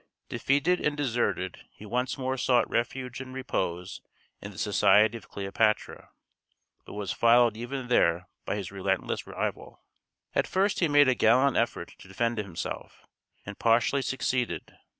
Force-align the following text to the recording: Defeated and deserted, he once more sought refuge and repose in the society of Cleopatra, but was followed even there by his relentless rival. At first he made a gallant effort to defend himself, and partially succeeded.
Defeated 0.29 0.79
and 0.81 0.97
deserted, 0.97 1.63
he 1.69 1.85
once 1.85 2.17
more 2.17 2.35
sought 2.35 2.67
refuge 2.67 3.21
and 3.21 3.35
repose 3.35 4.01
in 4.41 4.49
the 4.49 4.57
society 4.57 5.15
of 5.15 5.29
Cleopatra, 5.29 6.09
but 6.85 6.93
was 6.95 7.11
followed 7.11 7.55
even 7.55 7.87
there 7.87 8.27
by 8.43 8.55
his 8.55 8.71
relentless 8.71 9.27
rival. 9.27 9.83
At 10.33 10.47
first 10.47 10.79
he 10.79 10.87
made 10.87 11.07
a 11.07 11.13
gallant 11.13 11.55
effort 11.55 11.93
to 11.99 12.07
defend 12.07 12.39
himself, 12.39 13.05
and 13.45 13.59
partially 13.59 14.01
succeeded. 14.01 14.75